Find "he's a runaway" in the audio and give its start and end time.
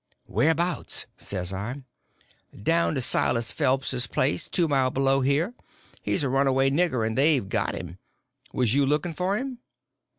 6.01-6.71